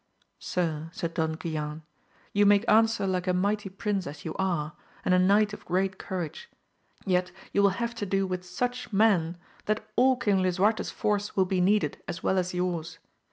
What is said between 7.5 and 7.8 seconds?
you will